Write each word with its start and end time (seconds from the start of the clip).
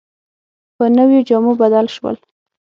په 0.75 0.85
نویو 0.97 1.25
جامو 1.27 1.51
بدل 1.61 1.85
شول. 1.95 2.15